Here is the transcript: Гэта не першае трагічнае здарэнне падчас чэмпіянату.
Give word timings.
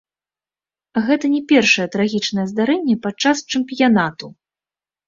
Гэта 1.09 1.25
не 1.35 1.41
першае 1.53 1.87
трагічнае 1.97 2.45
здарэнне 2.53 2.95
падчас 3.05 3.49
чэмпіянату. 3.51 4.37